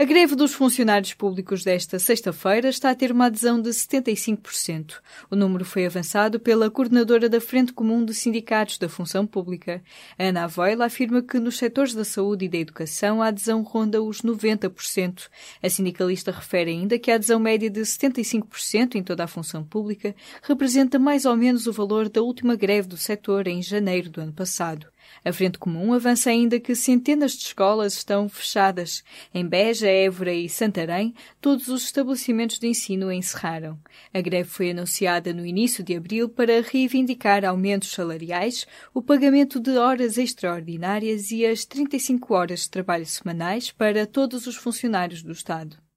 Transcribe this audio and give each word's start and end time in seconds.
A 0.00 0.04
greve 0.04 0.36
dos 0.36 0.54
funcionários 0.54 1.12
públicos 1.12 1.64
desta 1.64 1.98
sexta-feira 1.98 2.68
está 2.68 2.90
a 2.90 2.94
ter 2.94 3.10
uma 3.10 3.26
adesão 3.26 3.60
de 3.60 3.70
75%. 3.70 5.00
O 5.28 5.34
número 5.34 5.64
foi 5.64 5.86
avançado 5.86 6.38
pela 6.38 6.70
coordenadora 6.70 7.28
da 7.28 7.40
Frente 7.40 7.72
Comum 7.72 8.04
de 8.04 8.14
Sindicatos 8.14 8.78
da 8.78 8.88
Função 8.88 9.26
Pública. 9.26 9.82
Ana 10.16 10.44
Avoila 10.44 10.84
afirma 10.84 11.20
que 11.20 11.40
nos 11.40 11.58
setores 11.58 11.94
da 11.94 12.04
saúde 12.04 12.44
e 12.44 12.48
da 12.48 12.58
educação 12.58 13.20
a 13.20 13.26
adesão 13.26 13.62
ronda 13.62 14.00
os 14.00 14.22
90%. 14.22 15.28
A 15.60 15.68
sindicalista 15.68 16.30
refere 16.30 16.70
ainda 16.70 16.96
que 16.96 17.10
a 17.10 17.16
adesão 17.16 17.40
média 17.40 17.68
de 17.68 17.80
75% 17.80 18.94
em 18.94 19.02
toda 19.02 19.24
a 19.24 19.26
função 19.26 19.64
pública 19.64 20.14
representa 20.42 20.96
mais 20.96 21.24
ou 21.24 21.36
menos 21.36 21.66
o 21.66 21.72
valor 21.72 22.08
da 22.08 22.22
última 22.22 22.54
greve 22.54 22.86
do 22.86 22.96
setor 22.96 23.48
em 23.48 23.60
janeiro 23.60 24.08
do 24.10 24.20
ano 24.20 24.32
passado. 24.32 24.86
A 25.24 25.32
Frente 25.32 25.58
Comum 25.58 25.92
avança 25.92 26.30
ainda 26.30 26.60
que 26.60 26.74
centenas 26.74 27.32
de 27.32 27.44
escolas 27.44 27.94
estão 27.94 28.28
fechadas. 28.28 29.02
Em 29.34 29.46
Beja, 29.46 29.88
Évora 29.88 30.32
e 30.32 30.48
Santarém, 30.48 31.14
todos 31.40 31.68
os 31.68 31.84
estabelecimentos 31.84 32.58
de 32.58 32.68
ensino 32.68 33.12
encerraram. 33.12 33.78
A 34.12 34.20
greve 34.20 34.48
foi 34.48 34.70
anunciada 34.70 35.32
no 35.32 35.44
início 35.44 35.82
de 35.82 35.96
abril 35.96 36.28
para 36.28 36.62
reivindicar 36.62 37.44
aumentos 37.44 37.90
salariais, 37.90 38.66
o 38.94 39.02
pagamento 39.02 39.58
de 39.58 39.76
horas 39.76 40.18
extraordinárias 40.18 41.30
e 41.30 41.44
as 41.44 41.64
35 41.64 42.34
horas 42.34 42.60
de 42.60 42.70
trabalho 42.70 43.06
semanais 43.06 43.70
para 43.72 44.06
todos 44.06 44.46
os 44.46 44.56
funcionários 44.56 45.22
do 45.22 45.32
Estado. 45.32 45.87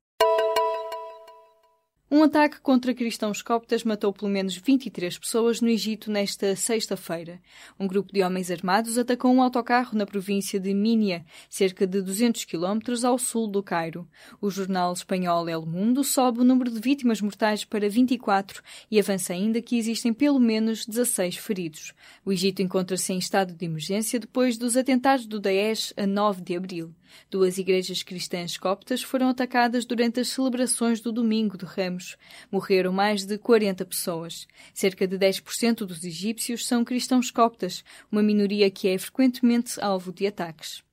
Um 2.14 2.24
ataque 2.24 2.60
contra 2.60 2.94
cristãos 2.94 3.42
coptas 3.42 3.86
matou 3.86 4.12
pelo 4.12 4.30
menos 4.30 4.58
23 4.58 5.18
pessoas 5.18 5.62
no 5.62 5.70
Egito 5.70 6.12
nesta 6.12 6.58
sexta-feira. 6.58 7.40
Um 7.80 7.88
grupo 7.88 8.12
de 8.12 8.22
homens 8.22 8.52
armados 8.52 8.98
atacou 8.98 9.32
um 9.32 9.42
autocarro 9.42 9.98
na 9.98 10.06
província 10.06 10.60
de 10.60 10.74
Minia, 10.74 11.24
cerca 11.50 11.88
de 11.88 12.02
200 12.02 12.44
quilómetros 12.44 13.06
ao 13.06 13.18
sul 13.18 13.48
do 13.48 13.64
Cairo. 13.64 14.06
O 14.42 14.50
jornal 14.50 14.92
espanhol 14.92 15.48
El 15.48 15.66
Mundo 15.66 16.04
sobe 16.04 16.42
o 16.42 16.44
número 16.44 16.70
de 16.70 16.82
vítimas 16.82 17.22
mortais 17.22 17.64
para 17.64 17.88
24 17.88 18.62
e 18.92 19.00
avança 19.00 19.32
ainda 19.32 19.62
que 19.62 19.78
existem 19.78 20.12
pelo 20.12 20.38
menos 20.38 20.86
16 20.86 21.38
feridos. 21.38 21.94
O 22.26 22.34
Egito 22.34 22.62
encontra-se 22.62 23.14
em 23.14 23.20
estado 23.20 23.54
de 23.54 23.64
emergência 23.64 24.20
depois 24.20 24.58
dos 24.58 24.76
atentados 24.76 25.26
do 25.26 25.40
Daesh 25.40 25.94
a 25.96 26.06
9 26.06 26.42
de 26.42 26.58
abril. 26.58 26.94
Duas 27.30 27.58
igrejas 27.58 28.04
cristãs 28.04 28.58
coptas 28.58 29.02
foram 29.02 29.30
atacadas 29.30 29.86
durante 29.86 30.20
as 30.20 30.28
celebrações 30.30 31.00
do 31.00 31.12
Domingo 31.12 31.58
de 31.58 31.66
Ramos. 31.66 32.18
Morreram 32.52 32.92
mais 32.92 33.26
de 33.26 33.38
40 33.38 33.86
pessoas. 33.86 34.48
Cerca 34.74 35.08
de 35.08 35.18
10% 35.18 35.86
dos 35.86 36.04
egípcios 36.04 36.66
são 36.66 36.84
cristãos 36.84 37.32
coptas, 37.32 37.84
uma 38.12 38.22
minoria 38.22 38.70
que 38.70 38.88
é 38.88 38.98
frequentemente 38.98 39.80
alvo 39.82 40.12
de 40.12 40.28
ataques. 40.28 40.84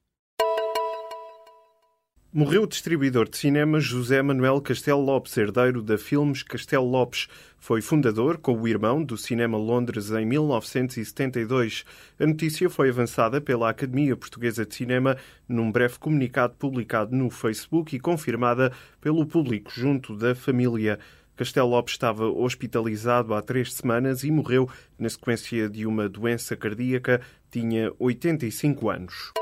Morreu 2.31 2.65
o 2.65 2.67
distribuidor 2.67 3.27
de 3.27 3.39
cinema 3.39 3.81
José 3.81 4.21
Manuel 4.21 4.61
Castelo 4.61 5.01
Lopes, 5.01 5.35
herdeiro 5.35 5.81
da 5.83 5.97
Filmes 5.97 6.43
Castelo 6.43 6.85
Lopes. 6.85 7.27
Foi 7.59 7.81
fundador, 7.81 8.37
com 8.37 8.53
o 8.53 8.69
irmão, 8.69 9.03
do 9.03 9.17
Cinema 9.17 9.57
Londres 9.57 10.11
em 10.11 10.27
1972. 10.27 11.87
A 12.21 12.27
notícia 12.27 12.69
foi 12.69 12.91
avançada 12.91 13.41
pela 13.41 13.71
Academia 13.71 14.15
Portuguesa 14.15 14.67
de 14.67 14.75
Cinema 14.75 15.17
num 15.49 15.73
breve 15.73 15.99
comunicado 15.99 16.55
publicado 16.59 17.17
no 17.17 17.31
Facebook 17.31 17.97
e 17.97 17.99
confirmada 17.99 18.73
pelo 19.01 19.25
público 19.25 19.71
junto 19.75 20.15
da 20.15 20.35
família. 20.35 20.99
Castelo 21.35 21.71
Lopes 21.71 21.95
estava 21.95 22.27
hospitalizado 22.27 23.33
há 23.33 23.41
três 23.41 23.73
semanas 23.73 24.23
e 24.23 24.31
morreu 24.31 24.69
na 24.99 25.09
sequência 25.09 25.67
de 25.67 25.87
uma 25.87 26.07
doença 26.11 26.55
cardíaca. 26.55 27.23
Tinha 27.51 27.91
85 27.99 28.91
anos. 28.91 29.33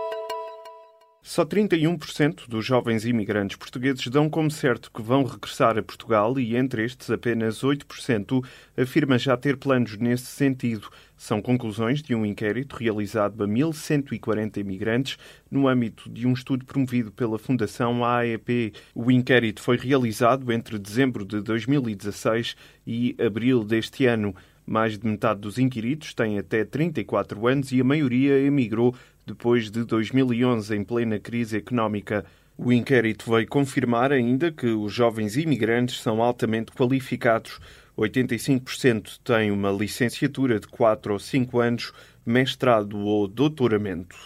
Só 1.29 1.45
31% 1.45 2.49
dos 2.49 2.65
jovens 2.65 3.05
imigrantes 3.05 3.57
portugueses 3.57 4.07
dão 4.07 4.31
como 4.31 4.49
certo 4.49 4.93
que 4.93 5.03
vão 5.03 5.25
regressar 5.25 5.77
a 5.77 5.83
Portugal 5.83 6.39
e, 6.39 6.55
entre 6.55 6.85
estes, 6.85 7.11
apenas 7.11 7.65
8% 7.65 8.47
afirma 8.77 9.19
já 9.19 9.37
ter 9.37 9.57
planos 9.57 9.97
nesse 9.99 10.27
sentido. 10.27 10.89
São 11.17 11.43
conclusões 11.43 12.01
de 12.01 12.15
um 12.15 12.25
inquérito 12.25 12.77
realizado 12.77 13.43
a 13.43 13.49
1.140 13.49 14.59
imigrantes 14.59 15.19
no 15.51 15.67
âmbito 15.67 16.09
de 16.09 16.29
um 16.29 16.33
estudo 16.33 16.65
promovido 16.65 17.11
pela 17.11 17.41
Fundação 17.41 18.05
AEP. 18.05 18.73
O 18.95 19.11
inquérito 19.11 19.61
foi 19.61 19.77
realizado 19.77 20.53
entre 20.53 20.79
dezembro 20.79 21.25
de 21.25 21.41
2016 21.41 22.55
e 22.87 23.17
abril 23.19 23.65
deste 23.65 24.07
ano. 24.07 24.33
Mais 24.65 24.99
de 24.99 25.07
metade 25.07 25.41
dos 25.41 25.59
inquiridos 25.59 26.13
têm 26.13 26.39
até 26.39 26.65
34 26.65 27.47
anos 27.47 27.71
e 27.71 27.81
a 27.81 27.85
maioria 27.85 28.39
emigrou 28.41 28.95
depois 29.27 29.71
de 29.71 29.85
2011, 29.85 30.75
em 30.75 30.85
plena 30.85 31.19
crise 31.19 31.57
económica. 31.57 32.25
O 32.57 32.73
inquérito 32.73 33.31
veio 33.31 33.49
confirmar 33.49 34.13
ainda 34.13 34.53
que 34.53 34.69
os 34.69 34.93
jovens 34.93 35.37
imigrantes 35.37 36.01
são 36.01 36.23
altamente 36.23 36.71
qualificados. 36.73 37.59
85% 37.99 39.19
têm 39.25 39.51
uma 39.51 39.71
licenciatura 39.71 40.61
de 40.61 40.69
4 40.69 41.13
ou 41.13 41.19
5 41.19 41.59
anos, 41.59 41.93
mestrado 42.25 42.99
ou 42.99 43.27
doutoramento. 43.27 44.17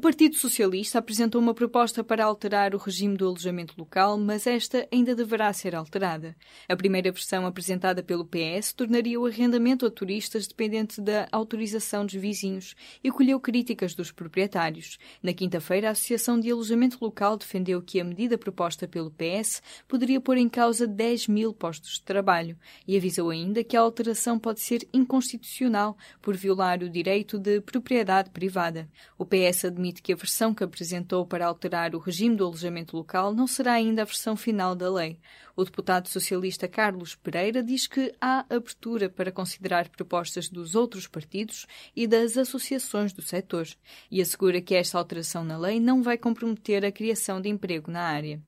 O 0.00 0.08
Partido 0.10 0.34
Socialista 0.34 0.98
apresentou 0.98 1.38
uma 1.38 1.52
proposta 1.52 2.02
para 2.02 2.24
alterar 2.24 2.74
o 2.74 2.78
regime 2.78 3.18
do 3.18 3.26
alojamento 3.26 3.74
local, 3.76 4.16
mas 4.16 4.46
esta 4.46 4.88
ainda 4.90 5.14
deverá 5.14 5.52
ser 5.52 5.74
alterada. 5.74 6.34
A 6.66 6.74
primeira 6.74 7.12
versão 7.12 7.44
apresentada 7.44 8.02
pelo 8.02 8.24
PS 8.24 8.72
tornaria 8.72 9.20
o 9.20 9.26
arrendamento 9.26 9.84
a 9.84 9.90
turistas 9.90 10.46
dependente 10.46 11.02
da 11.02 11.28
autorização 11.30 12.06
dos 12.06 12.14
vizinhos 12.14 12.74
e 13.04 13.10
colheu 13.10 13.38
críticas 13.38 13.94
dos 13.94 14.10
proprietários. 14.10 14.96
Na 15.22 15.34
quinta-feira, 15.34 15.88
a 15.88 15.90
Associação 15.90 16.40
de 16.40 16.50
Alojamento 16.50 16.96
Local 16.98 17.36
defendeu 17.36 17.82
que 17.82 18.00
a 18.00 18.04
medida 18.04 18.38
proposta 18.38 18.88
pelo 18.88 19.10
PS 19.10 19.62
poderia 19.86 20.18
pôr 20.18 20.38
em 20.38 20.48
causa 20.48 20.86
10 20.86 21.28
mil 21.28 21.52
postos 21.52 21.96
de 21.96 22.04
trabalho 22.04 22.56
e 22.88 22.96
avisou 22.96 23.28
ainda 23.28 23.62
que 23.62 23.76
a 23.76 23.80
alteração 23.82 24.38
pode 24.38 24.60
ser 24.60 24.88
inconstitucional 24.94 25.94
por 26.22 26.34
violar 26.34 26.82
o 26.82 26.88
direito 26.88 27.38
de 27.38 27.60
propriedade 27.60 28.30
privada. 28.30 28.88
O 29.18 29.26
PS 29.26 29.66
admite 29.90 30.02
que 30.02 30.12
a 30.12 30.16
versão 30.16 30.54
que 30.54 30.62
apresentou 30.62 31.26
para 31.26 31.46
alterar 31.46 31.94
o 31.94 31.98
regime 31.98 32.36
do 32.36 32.44
alojamento 32.44 32.96
local 32.96 33.34
não 33.34 33.46
será 33.46 33.72
ainda 33.72 34.02
a 34.02 34.04
versão 34.04 34.36
final 34.36 34.74
da 34.74 34.90
lei. 34.90 35.18
O 35.56 35.64
deputado 35.64 36.08
socialista 36.08 36.68
Carlos 36.68 37.14
Pereira 37.16 37.62
diz 37.62 37.86
que 37.86 38.14
há 38.20 38.46
abertura 38.48 39.10
para 39.10 39.32
considerar 39.32 39.88
propostas 39.88 40.48
dos 40.48 40.74
outros 40.74 41.06
partidos 41.06 41.66
e 41.94 42.06
das 42.06 42.36
associações 42.36 43.12
do 43.12 43.22
setor 43.22 43.68
e 44.10 44.22
assegura 44.22 44.60
que 44.60 44.74
esta 44.74 44.96
alteração 44.96 45.44
na 45.44 45.58
lei 45.58 45.80
não 45.80 46.02
vai 46.02 46.16
comprometer 46.16 46.84
a 46.84 46.92
criação 46.92 47.40
de 47.40 47.48
emprego 47.48 47.90
na 47.90 48.02
área. 48.02 48.40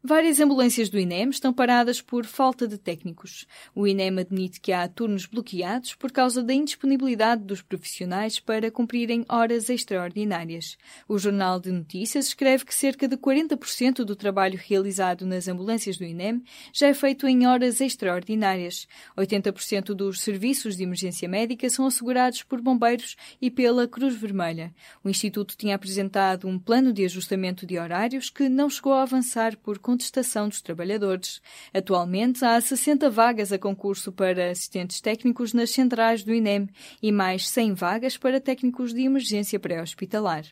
Várias 0.00 0.38
ambulâncias 0.38 0.88
do 0.88 0.96
INEM 0.96 1.30
estão 1.30 1.52
paradas 1.52 2.00
por 2.00 2.24
falta 2.24 2.68
de 2.68 2.78
técnicos. 2.78 3.44
O 3.74 3.84
INEM 3.84 4.20
admite 4.20 4.60
que 4.60 4.72
há 4.72 4.86
turnos 4.86 5.26
bloqueados 5.26 5.96
por 5.96 6.12
causa 6.12 6.40
da 6.40 6.54
indisponibilidade 6.54 7.42
dos 7.42 7.62
profissionais 7.62 8.38
para 8.38 8.70
cumprirem 8.70 9.24
horas 9.28 9.68
extraordinárias. 9.68 10.78
O 11.08 11.18
Jornal 11.18 11.58
de 11.58 11.72
Notícias 11.72 12.28
escreve 12.28 12.64
que 12.64 12.72
cerca 12.72 13.08
de 13.08 13.16
40% 13.16 14.04
do 14.04 14.14
trabalho 14.14 14.56
realizado 14.56 15.26
nas 15.26 15.48
ambulâncias 15.48 15.98
do 15.98 16.04
INEM 16.04 16.44
já 16.72 16.86
é 16.86 16.94
feito 16.94 17.26
em 17.26 17.48
horas 17.48 17.80
extraordinárias. 17.80 18.86
80% 19.16 19.94
dos 19.94 20.20
serviços 20.20 20.76
de 20.76 20.84
emergência 20.84 21.28
médica 21.28 21.68
são 21.68 21.84
assegurados 21.84 22.44
por 22.44 22.60
bombeiros 22.60 23.16
e 23.42 23.50
pela 23.50 23.88
Cruz 23.88 24.14
Vermelha. 24.14 24.72
O 25.02 25.08
Instituto 25.08 25.56
tinha 25.56 25.74
apresentado 25.74 26.46
um 26.46 26.56
plano 26.56 26.92
de 26.92 27.04
ajustamento 27.04 27.66
de 27.66 27.76
horários 27.80 28.30
que 28.30 28.48
não 28.48 28.70
chegou 28.70 28.92
a 28.92 29.02
avançar 29.02 29.56
por 29.56 29.80
contestação 29.88 30.50
dos 30.50 30.60
trabalhadores. 30.60 31.40
Atualmente 31.72 32.44
há 32.44 32.60
60 32.60 33.08
vagas 33.08 33.54
a 33.54 33.58
concurso 33.58 34.12
para 34.12 34.50
assistentes 34.50 35.00
técnicos 35.00 35.54
nas 35.54 35.70
centrais 35.70 36.22
do 36.22 36.34
INEM 36.34 36.68
e 37.02 37.10
mais 37.10 37.48
100 37.48 37.72
vagas 37.72 38.18
para 38.18 38.38
técnicos 38.38 38.92
de 38.92 39.00
emergência 39.00 39.58
pré-hospitalar. 39.58 40.44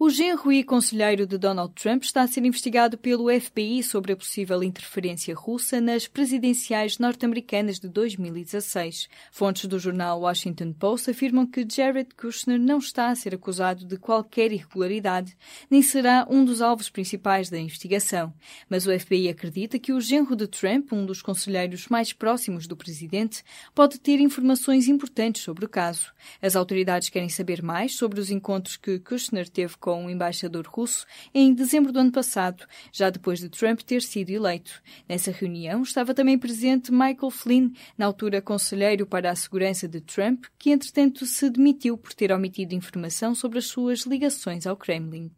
O 0.00 0.08
genro 0.10 0.52
e 0.52 0.62
conselheiro 0.62 1.26
de 1.26 1.36
Donald 1.36 1.74
Trump 1.74 2.04
está 2.04 2.22
a 2.22 2.28
ser 2.28 2.44
investigado 2.44 2.96
pelo 2.96 3.28
FBI 3.28 3.82
sobre 3.82 4.12
a 4.12 4.16
possível 4.16 4.62
interferência 4.62 5.34
russa 5.34 5.80
nas 5.80 6.06
presidenciais 6.06 6.98
norte-americanas 6.98 7.80
de 7.80 7.88
2016. 7.88 9.08
Fontes 9.32 9.64
do 9.64 9.76
jornal 9.76 10.20
Washington 10.20 10.72
Post 10.72 11.10
afirmam 11.10 11.44
que 11.44 11.66
Jared 11.68 12.14
Kushner 12.14 12.60
não 12.60 12.78
está 12.78 13.08
a 13.08 13.16
ser 13.16 13.34
acusado 13.34 13.84
de 13.84 13.96
qualquer 13.96 14.52
irregularidade, 14.52 15.36
nem 15.68 15.82
será 15.82 16.24
um 16.30 16.44
dos 16.44 16.62
alvos 16.62 16.88
principais 16.88 17.50
da 17.50 17.58
investigação. 17.58 18.32
Mas 18.70 18.86
o 18.86 18.96
FBI 18.96 19.28
acredita 19.28 19.80
que 19.80 19.92
o 19.92 20.00
genro 20.00 20.36
de 20.36 20.46
Trump, 20.46 20.92
um 20.92 21.04
dos 21.04 21.20
conselheiros 21.20 21.88
mais 21.88 22.12
próximos 22.12 22.68
do 22.68 22.76
presidente, 22.76 23.42
pode 23.74 23.98
ter 23.98 24.20
informações 24.20 24.86
importantes 24.86 25.42
sobre 25.42 25.64
o 25.64 25.68
caso. 25.68 26.12
As 26.40 26.54
autoridades 26.54 27.08
querem 27.08 27.28
saber 27.28 27.64
mais 27.64 27.96
sobre 27.96 28.20
os 28.20 28.30
encontros 28.30 28.76
que 28.76 29.00
Kushner 29.00 29.48
teve 29.48 29.76
com 29.76 29.87
com 29.88 30.04
o 30.04 30.10
embaixador 30.10 30.66
russo 30.68 31.06
em 31.32 31.54
dezembro 31.54 31.90
do 31.90 31.98
ano 31.98 32.12
passado, 32.12 32.66
já 32.92 33.08
depois 33.08 33.38
de 33.38 33.48
Trump 33.48 33.80
ter 33.80 34.02
sido 34.02 34.28
eleito. 34.28 34.82
Nessa 35.08 35.30
reunião 35.30 35.82
estava 35.82 36.12
também 36.12 36.38
presente 36.38 36.92
Michael 36.92 37.30
Flynn, 37.30 37.70
na 37.96 38.04
altura 38.04 38.42
conselheiro 38.42 39.06
para 39.06 39.30
a 39.30 39.34
segurança 39.34 39.88
de 39.88 40.02
Trump, 40.02 40.44
que 40.58 40.72
entretanto 40.72 41.24
se 41.24 41.48
demitiu 41.48 41.96
por 41.96 42.12
ter 42.12 42.30
omitido 42.30 42.74
informação 42.74 43.34
sobre 43.34 43.60
as 43.60 43.64
suas 43.64 44.00
ligações 44.00 44.66
ao 44.66 44.76
Kremlin. 44.76 45.30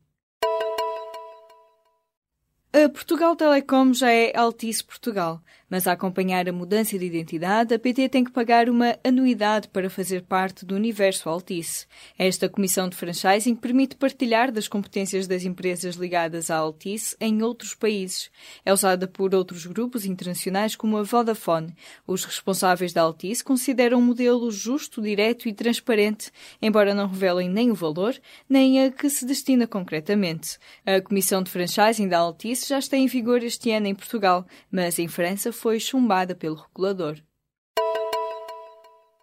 A 2.72 2.88
Portugal 2.88 3.36
Telecom 3.36 3.92
já 3.92 4.10
é 4.10 4.36
Altice 4.36 4.82
Portugal, 4.82 5.40
mas 5.70 5.86
a 5.86 5.92
acompanhar 5.92 6.48
a 6.48 6.52
mudança 6.52 6.98
de 6.98 7.06
identidade, 7.06 7.72
a 7.72 7.78
PT 7.78 8.08
tem 8.08 8.24
que 8.24 8.32
pagar 8.32 8.68
uma 8.68 8.98
anuidade 9.04 9.68
para 9.68 9.88
fazer 9.88 10.22
parte 10.22 10.66
do 10.66 10.74
universo 10.74 11.28
Altice. 11.28 11.86
Esta 12.18 12.48
comissão 12.48 12.88
de 12.88 12.96
franchising 12.96 13.54
permite 13.54 13.94
partilhar 13.94 14.50
das 14.50 14.66
competências 14.66 15.28
das 15.28 15.44
empresas 15.44 15.94
ligadas 15.94 16.50
à 16.50 16.56
Altice 16.56 17.16
em 17.20 17.40
outros 17.42 17.74
países. 17.74 18.30
É 18.64 18.72
usada 18.72 19.06
por 19.06 19.32
outros 19.32 19.64
grupos 19.64 20.04
internacionais 20.04 20.74
como 20.74 20.98
a 20.98 21.02
Vodafone. 21.04 21.72
Os 22.04 22.24
responsáveis 22.24 22.92
da 22.92 23.02
Altice 23.02 23.44
consideram 23.44 23.98
um 23.98 24.02
modelo 24.02 24.50
justo, 24.50 25.00
direto 25.00 25.48
e 25.48 25.52
transparente, 25.52 26.32
embora 26.60 26.94
não 26.94 27.06
revelem 27.06 27.48
nem 27.48 27.70
o 27.70 27.74
valor, 27.74 28.18
nem 28.48 28.84
a 28.84 28.90
que 28.90 29.08
se 29.08 29.24
destina 29.24 29.68
concretamente. 29.68 30.58
A 30.84 31.00
comissão 31.00 31.42
de 31.42 31.50
franchising 31.50 32.08
da 32.08 32.18
Altice 32.18 32.68
já 32.68 32.78
está 32.78 32.96
em 32.96 33.06
vigor 33.06 33.42
este 33.44 33.70
ano 33.70 33.86
em 33.86 33.94
Portugal, 33.94 34.44
mas 34.72 34.98
em 34.98 35.06
França 35.06 35.52
foi 35.60 35.78
chumbada 35.78 36.34
pelo 36.34 36.56
regulador. 36.56 37.18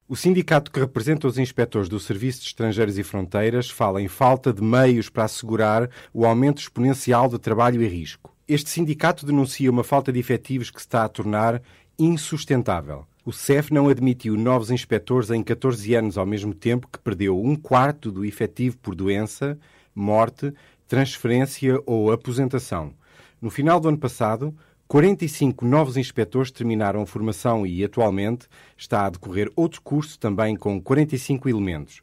O 0.08 0.16
sindicato 0.16 0.72
que 0.72 0.80
representa 0.80 1.28
os 1.28 1.40
inspectores 1.40 1.90
do 1.90 2.00
Serviço 2.00 2.42
de 2.42 2.48
Estrangeiros 2.48 2.98
e 2.98 3.04
Fronteiras 3.04 3.72
fala 3.72 4.00
em 4.02 4.08
falta 4.08 4.54
de 4.54 4.62
meios 4.62 5.10
para 5.10 5.24
assegurar 5.24 5.90
o 6.14 6.28
aumento 6.28 6.60
exponencial 6.60 7.28
de 7.28 7.40
trabalho 7.40 7.82
e 7.82 7.88
risco. 7.88 8.34
Este 8.48 8.70
sindicato 8.70 9.26
denuncia 9.26 9.70
uma 9.70 9.84
falta 9.84 10.14
de 10.14 10.20
efetivos 10.20 10.70
que 10.70 10.80
se 10.80 10.86
está 10.86 11.04
a 11.04 11.10
tornar 11.10 11.60
insustentável. 11.98 13.06
O 13.26 13.34
CEF 13.34 13.74
não 13.74 13.90
admitiu 13.90 14.38
novos 14.38 14.70
inspectores 14.70 15.32
em 15.32 15.42
14 15.42 15.96
anos, 15.96 16.20
ao 16.20 16.26
mesmo 16.26 16.54
tempo 16.54 16.88
que 16.88 17.00
perdeu 17.00 17.44
um 17.44 17.56
quarto 17.56 18.12
do 18.12 18.24
efetivo 18.24 18.78
por 18.78 18.94
doença, 18.94 19.58
morte, 19.94 20.54
transferência 20.88 21.82
ou 21.86 22.12
aposentação. 22.12 22.94
No 23.42 23.50
final 23.50 23.80
do 23.80 23.90
ano 23.90 23.98
passado, 23.98 24.56
45 24.88 25.66
novos 25.66 25.98
inspectores 25.98 26.50
terminaram 26.50 27.02
a 27.02 27.06
formação 27.06 27.68
e, 27.68 27.84
atualmente, 27.84 28.48
está 28.78 29.06
a 29.06 29.10
decorrer 29.10 29.52
outro 29.54 29.82
curso 29.82 30.18
também 30.18 30.56
com 30.56 30.82
45 30.82 31.50
elementos. 31.50 32.02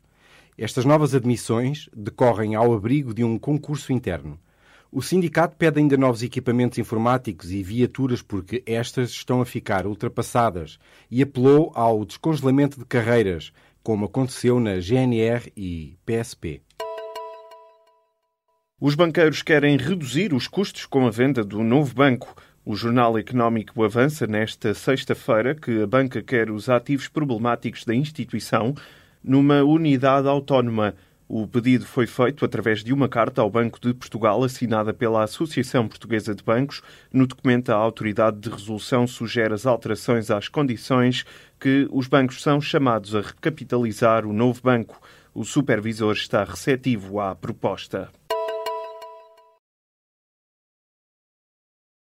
Estas 0.59 0.85
novas 0.85 1.15
admissões 1.15 1.89
decorrem 1.97 2.55
ao 2.55 2.75
abrigo 2.75 3.15
de 3.15 3.25
um 3.25 3.39
concurso 3.39 3.91
interno. 3.91 4.39
O 4.93 5.01
sindicato 5.01 5.57
pede 5.57 5.81
ainda 5.81 5.97
novos 5.97 6.23
equipamentos 6.23 6.79
informáticos 6.79 7.51
e 7.51 7.63
viaturas 7.63 8.21
porque 8.21 8.63
estas 8.67 9.11
estão 9.11 9.41
a 9.41 9.47
ficar 9.47 9.87
ultrapassadas 9.87 10.79
e 11.11 11.23
apelou 11.23 11.73
ao 11.75 12.05
descongelamento 12.05 12.79
de 12.79 12.85
carreiras, 12.85 13.51
como 13.83 14.05
aconteceu 14.05 14.61
na 14.61 14.79
GNR 14.79 15.51
e 15.57 15.97
PSP. 16.05 16.61
Os 18.79 18.95
banqueiros 18.95 19.41
querem 19.41 19.79
reduzir 19.79 20.35
os 20.35 20.47
custos 20.47 20.85
com 20.85 21.07
a 21.07 21.11
venda 21.11 21.43
do 21.43 21.63
novo 21.63 21.95
banco. 21.95 22.37
O 22.67 22.75
Jornal 22.75 23.19
Económico 23.19 23.85
avança 23.85 24.27
nesta 24.27 24.73
sexta-feira 24.73 25.55
que 25.55 25.83
a 25.83 25.87
banca 25.87 26.23
quer 26.23 26.51
os 26.51 26.71
ativos 26.71 27.09
problemáticos 27.09 27.85
da 27.85 27.95
instituição 27.95 28.75
numa 29.23 29.63
unidade 29.63 30.27
autónoma. 30.27 30.95
O 31.29 31.47
pedido 31.47 31.85
foi 31.85 32.07
feito 32.07 32.43
através 32.43 32.83
de 32.83 32.91
uma 32.91 33.07
carta 33.07 33.43
ao 33.43 33.51
Banco 33.51 33.79
de 33.79 33.93
Portugal 33.93 34.43
assinada 34.43 34.95
pela 34.95 35.23
Associação 35.23 35.87
Portuguesa 35.87 36.35
de 36.35 36.43
Bancos. 36.43 36.81
No 37.13 37.27
documento, 37.27 37.69
a 37.69 37.75
Autoridade 37.75 38.39
de 38.39 38.49
Resolução 38.49 39.07
sugere 39.07 39.53
as 39.53 39.67
alterações 39.67 40.31
às 40.31 40.49
condições 40.49 41.27
que 41.61 41.87
os 41.93 42.07
bancos 42.07 42.41
são 42.41 42.63
chamados 42.63 43.15
a 43.15 43.21
recapitalizar 43.21 44.25
o 44.25 44.33
novo 44.33 44.63
banco. 44.63 44.99
O 45.35 45.45
supervisor 45.45 46.15
está 46.15 46.43
receptivo 46.45 47.21
à 47.21 47.35
proposta. 47.35 48.09